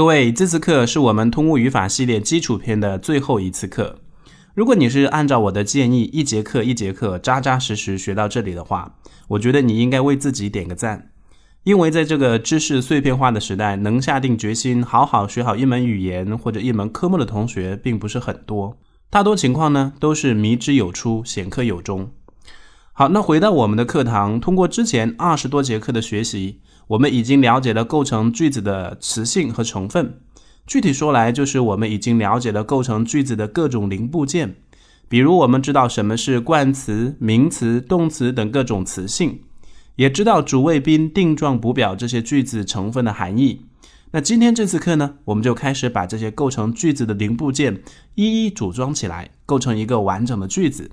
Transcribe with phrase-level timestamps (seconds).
[0.00, 3.98] 各位，这次课是我们通过语法系列基础篇的最后一次课。
[4.54, 8.94] 如果你是按照我的建议，一节课一节课扎扎实实学到这里的话，
[9.28, 11.10] 我觉得你应该为自己点个赞。
[11.64, 18.78] 因为在这个知识碎片化的时代，能下定决心好好学好一门语言或者一门科目的同学并不是很多，
[19.10, 22.10] 大多情况呢都是迷之有出，显课有终。
[22.94, 26.60] 好，那回到我们的课堂，通过之前二十多节课的学习，
[26.90, 30.18] 我们已经了解了构成句子的词性和成分。
[30.66, 34.56] 具体说来，就是我们已经了解了构成句子的各种零部件，
[35.08, 39.42] 比如我们知道什么是冠词、名词、动词等各种词性。
[39.94, 43.66] 也知道主谓宾、定状补表这些句子成分的含义。
[44.10, 47.82] 那今天这次课呢，我们就开始把这些构成句子的零部件
[48.16, 50.90] 一一组装起来，构成一个完整的句子。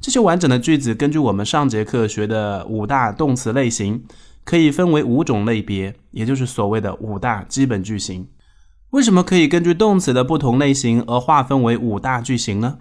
[0.00, 4.04] 这些完整的句子，根据我们上节课学的五大动词类型，
[4.48, 8.26] 可以分为五种类别，也就是所谓的五大基本句型。
[8.92, 12.78] 为什么可以根据动词的不同类型而划分为五大句型呢？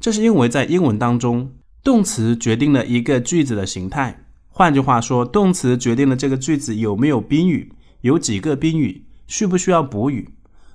[0.00, 1.52] 这是因为在英文当中，
[1.84, 4.24] 动词决定了一个句子的形态。
[4.48, 10.28] 换句话说，动词决定了这个句子有没有宾语，有几个宾语，需不需要补语。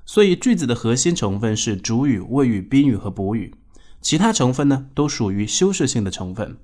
[0.05, 3.53] 所以句子的核心成分是主语、谓语、宾语和补语，
[3.99, 6.55] 其他成分呢都属于修饰性的成分。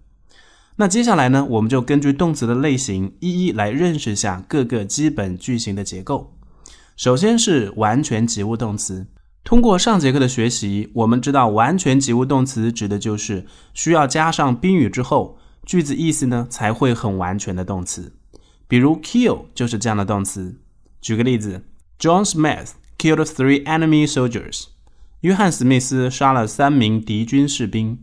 [0.77, 6.33] 那接下来呢，我们就根据动词的类型，一一来认识下各个基本句型的结构。
[6.97, 9.07] 首先是完全及物动词。
[9.43, 15.37] 通过上节课的学习，我们知道完全及物动词指的就是需要加上宾语之后。
[15.65, 18.13] 句子意思呢才会很完全的动词，
[18.67, 20.59] 比如 kill 就是这样的动词。
[21.01, 21.63] 举个例子
[21.99, 24.65] ，John Smith killed three enemy soldiers。
[25.21, 27.97] 约翰·史密斯杀了三名敌军士兵。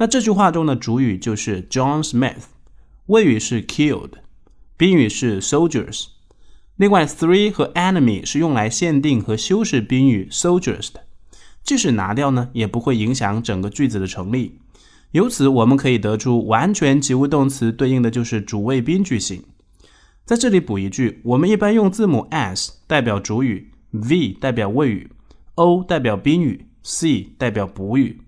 [0.00, 2.44] 那这句话中的主语就是 John Smith，
[3.04, 4.12] 谓语是 killed，
[4.78, 6.06] 宾语是 soldiers。
[6.76, 11.02] 另外，three 和 enemy 是用来限定和修饰宾语 soldiers 的，
[11.62, 14.58] 即使拿掉呢，也不会影响整个句子的成立。
[15.10, 19.44] 由此，我们可以得出完全及物动词对应的就是主谓宾句型。
[20.24, 25.10] 在这里补一句，我们一般用字母 s 代表主语，v 代表谓语
[25.56, 28.22] ，o 代表宾语，c 代表补语。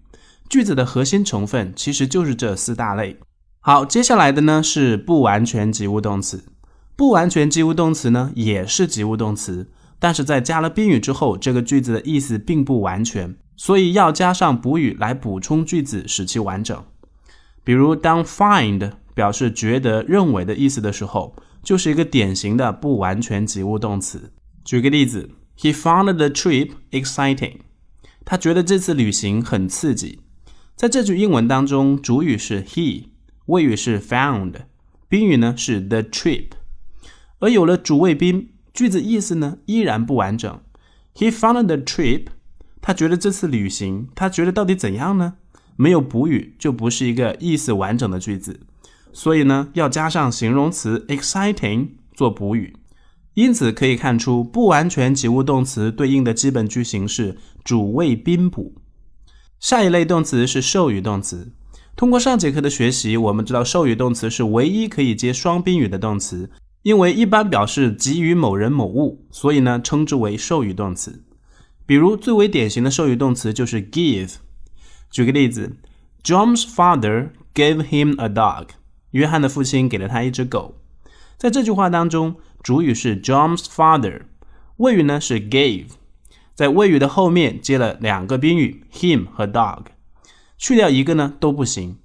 [0.52, 3.16] 句子的核心成分其实就是这四大类。
[3.60, 6.44] 好，接下来的呢是不完全及物动词。
[6.94, 13.34] 不完全及物动词呢也是及物动词，但是在加了宾语之后，这个句子的意思并不完全。
[13.56, 16.84] 所以要加上补语来补充句子，使其完整。
[17.64, 24.30] 比如，当 find 表示觉得、认为的意思的时候，就是一个典型的不完全及物动词。
[24.66, 27.60] 举个例子，He found the trip exciting。
[28.26, 30.20] 他觉得这次旅行很刺激。
[30.76, 33.04] 在这句英文当中，主语是 he，
[33.46, 34.54] 谓语是 found，
[35.08, 36.48] 宾语呢是 the trip。
[37.38, 40.60] 而有了主谓宾，句子意思呢依然不完整。
[41.14, 42.26] He found the trip。
[42.80, 45.34] 他觉得这次旅行，他觉得到底怎样呢？
[45.76, 48.60] 没有补语就不是一个意思完整的句子，
[49.12, 52.74] 所以呢，要加上形容词 exciting 做补语。
[53.34, 58.74] 因此可以看出，不完全及物动词对应的基本句型是主谓宾补。
[59.62, 61.52] 下一类动词是授予动词。
[61.94, 66.50] 通过上节课的学习，我们知道授予动词是唯一可以接双宾语的动词，
[66.82, 71.22] 因为一般表示给予某人某物，所以呢，称之为授予动词。
[71.86, 74.34] 比如最为典型的授予动词就是 give。
[75.12, 75.76] 举个例子
[76.24, 78.70] ，John's father gave him a dog。
[79.12, 80.74] 约翰的父亲给了他一只狗。
[81.36, 82.34] 在这句话当中，
[82.64, 84.22] 主语是 John's father，
[84.78, 85.86] 谓语呢是 gave，
[86.54, 89.84] 在谓语的后面接了两个宾语 him 和 dog，
[90.58, 91.98] 去掉一个呢都不行。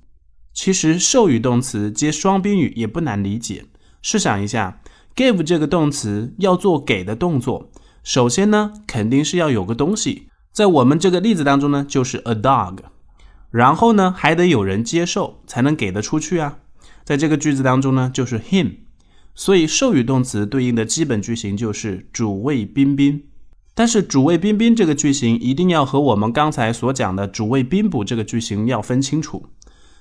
[0.53, 3.65] 其实授予动词接双宾语也不难理解。
[4.01, 4.81] 试想一下
[5.15, 7.69] ，give 这个动词要做给的动作。
[8.03, 12.77] 首先呢，肯定是要有个东西，在我们这个例子当中呢，就是 a dog。
[13.51, 16.59] 然后呢，还得有人接受才能给得出去啊。
[17.03, 18.77] 在这个句子当中呢，就是 him。
[19.35, 23.27] 所以授予动词对应的基本句型就是主谓宾宾。
[23.77, 29.45] 但是主谓宾宾这个句型一定要和我们刚才所讲的主谓宾补这个句型要分清楚。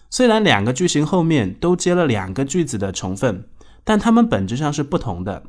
[0.09, 3.45] 虽然两个句型后面都接了两个句子的成分，
[3.85, 5.43] 但它们本质上是不同的。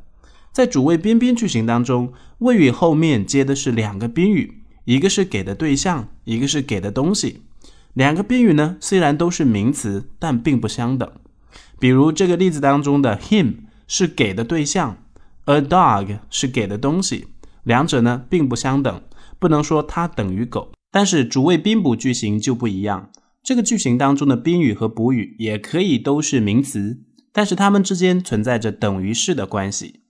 [0.52, 7.44] 在主谓宾宾句型当中，谓语后面接的是两个宾语，一个是给的对象，一个是给的东西。
[7.94, 11.10] 两个宾语呢，虽然都是名词，但并不相等。
[11.78, 13.54] 比如这个例子当中的 him
[13.86, 14.98] 是给的对象
[15.46, 17.28] ，a dog 是给的东西，
[17.64, 19.02] 两者呢并不相等，
[19.38, 20.72] 不能说它等于狗。
[20.90, 23.10] 但是主谓宾补句型就不一样，
[23.42, 27.02] 这个句型当中的宾语和补语也可以都是名词，
[27.32, 30.00] 但是它们之间存在着等于式的关系。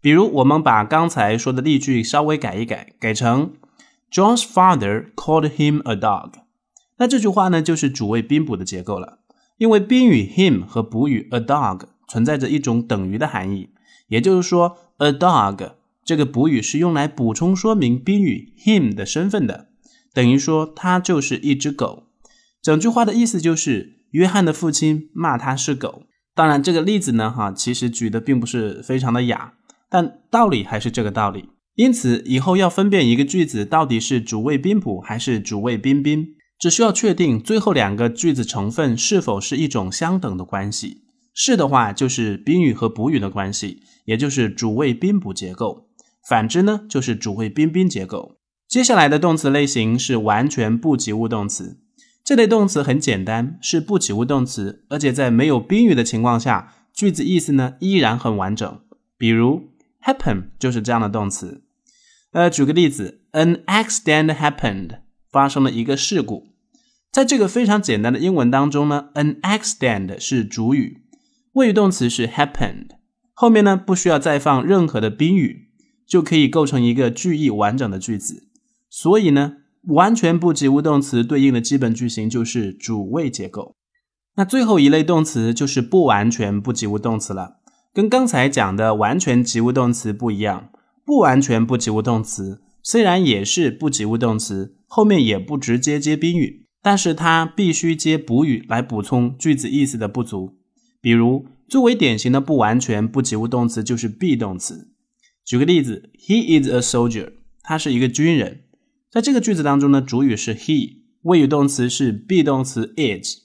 [0.00, 3.54] 比如，我们把刚才说的例句稍微改一改，改成
[4.12, 6.32] John's father called him a dog。
[6.98, 9.18] 那这句话呢，就是主谓宾补的结构了。
[9.56, 13.70] 因为宾语 him 和补语 a dog 存在着一种等于的含义，
[14.06, 15.72] 也就是说，a dog
[16.08, 19.68] 这个补语是用来补充说明宾语 him 的身份的，
[20.14, 22.04] 等于说它就是一只狗。
[22.62, 26.04] 整句话的意思就是约翰的父亲骂他是狗。
[26.34, 29.52] 当然，这个例子呢，哈，其实举的并不是非常的雅，
[29.90, 31.50] 但道理还是这个道理。
[31.74, 36.28] 因此，以后要分辨一个句子到底是主谓宾补还是主谓宾宾。
[36.58, 41.02] 只需要确定最后两个句子成分是否是一种相等的关系，
[41.34, 45.87] 是的话就是宾语和补语的关系，也就是主谓宾补结构；
[46.28, 48.36] 反之呢，就是主谓宾宾结构。
[48.68, 51.80] 接下来的动词类型是完全不及物动词，
[52.22, 58.80] 这类动词很简单，是不及物动词，而且在没有宾语的情况下，句子意思呢依然很完整。
[59.16, 59.70] 比如
[60.02, 61.64] happen 就是这样的动词。
[62.32, 64.98] 呃，举个例子，An accident happened。
[65.30, 66.48] 发生了一个事故，
[67.12, 71.02] 在这个非常简单的英文当中呢，an accident 是主语，
[71.52, 72.86] 谓语动词是 happened，
[73.34, 75.67] 后面呢不需要再放任何的宾语，
[76.08, 78.48] 就可以构成一个句意完整的句子。
[78.88, 79.58] 所以呢，
[79.88, 83.76] 完全不及物动词对应的基本句型就是主谓结构。
[84.36, 87.56] 那最后一类动词就是不完全不及物动词了，
[87.92, 90.70] 跟刚才讲的完全及物动词不一样，
[91.04, 92.62] 不完全不及物动词。
[92.82, 100.56] 虽然也是不及物动词，后面也不直接接宾语，但是它必须接补语来补充句子意思的不足。
[101.00, 104.88] 比如，最为典型的不完全不及物动词就是 be 动词。
[105.48, 108.64] 举个例子，He is a soldier，他是一个军人。
[109.10, 113.38] 在这个句子当中呢，主语是 he，谓语动词是 be 动词 is，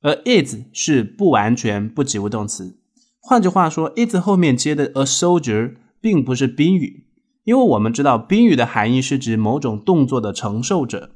[0.00, 2.80] 而 is 是不完全不及物动词。
[3.20, 7.06] 换句话说，is 后面接的 a soldier 并不是宾语。
[7.44, 11.12] 因为我们知道宾语的含义是指某种动作的承受者，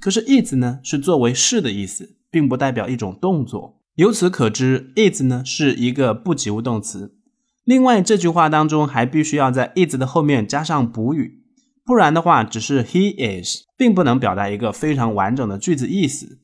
[0.00, 3.78] 可是 is 呢是作为是的意思，并不代表一种动作。
[3.96, 7.18] 由此可知，is 呢是一个不及物动词。
[7.64, 11.42] 另外，这句话当中还必须要在 is 的后面加上补语，
[11.84, 16.40] 不然的话，只是 he is，并不能表达一个非常完整的句子意思。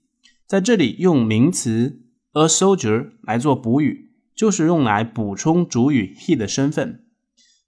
[0.47, 2.01] 在这里用名词
[2.33, 7.01] a soldier 来做补语，就是用来补充主语 he 的身份。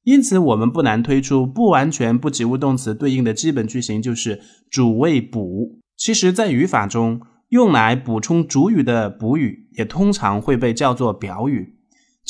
[0.05, 5.81] 因此，我们不难推出不完全不及物动词对应的基本句型就是主谓补。
[5.97, 11.80] 其实，在语法中，用来补充主语的补语也通常会被叫做表语。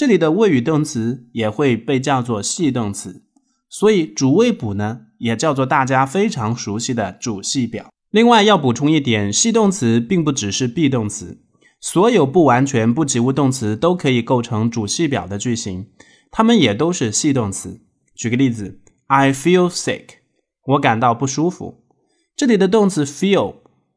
[0.00, 3.22] 这里的谓语动词也会被叫做系动词。
[3.68, 7.92] 所以，主谓补呢，也叫做大家非常熟悉的主系表。
[8.10, 11.42] 另外，要补充一点，系动词并不只是 be 动词，
[11.82, 15.88] 所有不完全不及物动词都可以构成主系表的句型。
[16.30, 17.82] 它们也都是系动词。
[18.14, 20.04] 举个例子，I feel sick，
[20.64, 21.84] 我感到不舒服。
[22.34, 23.56] 这里的动词 feel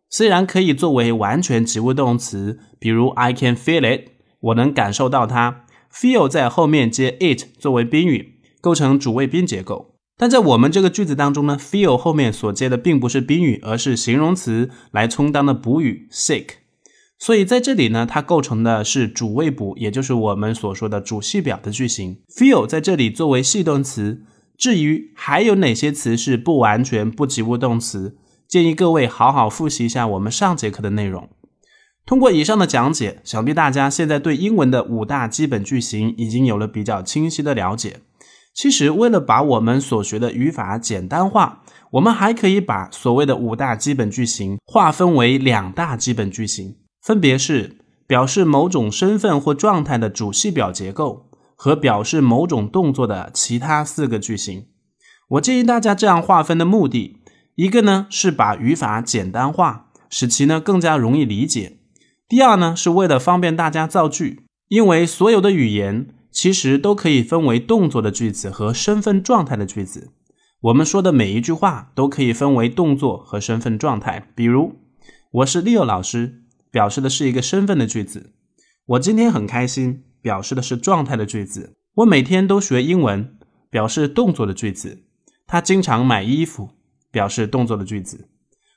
[0.10, 4.10] 虽然可以作为完全及物动词，比如 I can feel it，
[4.42, 5.62] 我能感受到它。
[5.94, 9.96] Feel 在后面接 it 作为宾语，构成主谓宾结构。
[10.18, 16.46] 但在我们这个句子当中呢，feel 后面所接的并不是宾语，而是形容词来充当的补语 sick。
[17.18, 22.18] 所以在这里呢，它构成的是主谓补，也就是我们所说的主系表的句型。
[22.36, 24.24] feel 在这里作为系动词。
[24.56, 28.16] 至于还有哪些词是不完全不及物动词，
[28.48, 31.28] 建议各位好好复习一下我们上节课的内容。
[32.06, 38.02] 通过以上的讲解，想必大家现在对英文的五大基本句型已经有了比较清晰的了解。
[38.54, 46.76] 其实，为了把我们所学的语法简单化，我们还可以把所谓的五大基本句型划分为两大基本句型。
[47.02, 54.68] 分别是表示某种身份或状态的主系表结构和表示某种动作的其他四个句型。
[55.30, 57.18] 我建议大家这样划分的目的，
[57.56, 61.80] 一个呢是把语法简单化，使其呢更加容易理解；
[62.34, 70.10] 第二呢是为了方便大家造句，因为所有的语言其实都可以分为动作的句子和身份状态的句子。
[70.62, 74.32] 我们说的每一句话都可以分为动作和身份状态。
[74.34, 74.80] 比如，
[75.30, 76.42] 我是 Leo 老师。
[76.72, 78.32] 表示的是一个身份的句子。
[78.88, 81.76] 我今天很开心，表示的是状态的句子。
[81.98, 83.38] 我每天都学英文，
[83.70, 85.04] 表示动作的句子。
[85.46, 86.72] 他经常买衣服，
[87.12, 88.28] 表示动作的句子。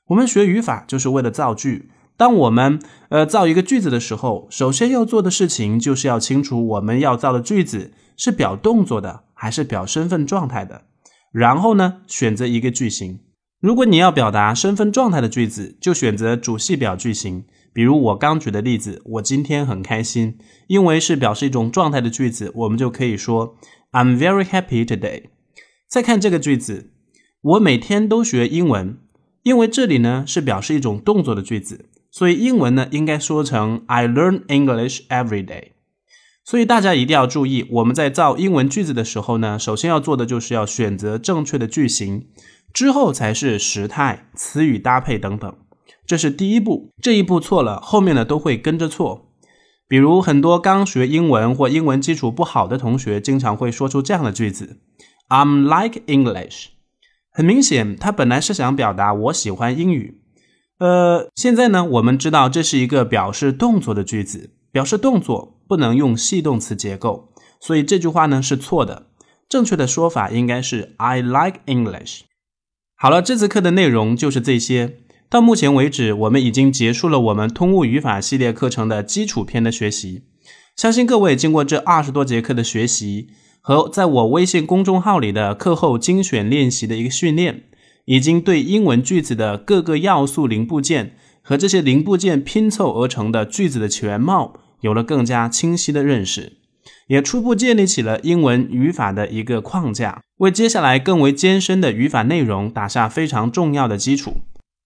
[0.09, 1.91] 我们学语法就是为了造句。
[2.17, 2.81] 当我们
[3.11, 10.83] 呃造一个句子的时候，首先要做的事情就是要清楚我们要造的句子是表动作的还是表身份状态的。
[11.33, 13.21] 然后呢，选择一个句型。
[13.61, 17.45] 如果你要表达身份状态的句子，就选择主系表句型。
[17.73, 23.57] 比如我刚举的例子，我今天很开心，因为是表示一种状态的句子，我们就可以说
[23.93, 25.25] I'm very happy today。
[25.87, 26.93] 再看这个句子，
[27.43, 28.99] 我每天都学英文。
[29.43, 31.85] 因为这里呢是表示一种动作的句子，
[32.17, 35.73] 所以英文呢应该说成 I learn English every day。
[36.43, 42.29] 所以大家一定要注意，我们在造英文句子的时候呢，首先要做的就是要选择正确的句型，
[42.73, 45.55] 之后才是时态、词语搭配等等。
[46.07, 49.29] 这是第一步，这一步错了，后面呢都会跟着错。
[49.87, 54.79] 比如很多刚学英文或英文基础不好的同学，经常会说出这样的句子
[55.29, 56.69] ：I'm like English。
[57.31, 60.23] 很明显，他本来是想表达我喜欢英语。
[60.79, 69.07] 呃，现在呢，我们知道这是一个表示动作的句子，表示动作不能用系动词结构，所以这句话呢是错的。
[69.49, 72.21] 正确的说法应该是 I like English。
[72.97, 74.99] 好了，这次课的内容就是这些。
[75.29, 80.25] 到目前为止，我们已经结束了我们通物语法系列课程的基础篇的学习。
[80.77, 83.29] 相信各位经过这二十多节课的学习。
[83.61, 87.65] 和在我微信公众号里的课后精选练习的一个训练，
[88.07, 96.55] 已经对英文句子的各个要素零部件和这些零部件拼凑而成的句子的全貌有了更加清晰的认识，
[97.09, 104.39] 也初步建立起了英文语法的一个框架，为接下来更为艰深的语法内容打下非常重要的基础。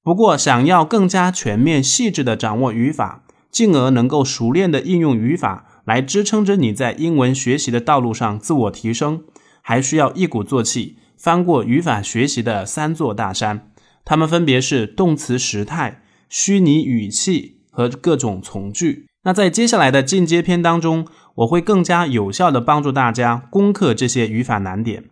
[0.02, 5.66] 不过，想要更加全面、细致地掌握语法，进而能够熟练地应用语法。
[5.86, 9.24] 来支撑着你在英文学习的道路上自我提升，
[9.60, 13.70] 还需要一鼓作气翻过语法学习的三座大山。
[14.06, 16.00] 它们分别是动词时态、
[16.30, 19.06] 虚拟语气和各种从句。
[19.24, 25.04] 那在接下来的进阶篇当中，我会更加有效地帮助大家攻克这些语法难点。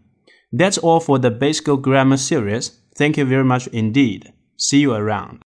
[0.50, 2.70] That's all for the Basic Grammar series.
[2.96, 4.22] Thank you very much indeed.
[4.56, 5.36] See you around.